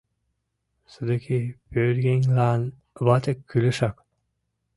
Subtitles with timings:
[0.91, 1.39] Содыки
[1.69, 2.61] пӧръеҥлан
[3.05, 3.95] вате кӱлешак».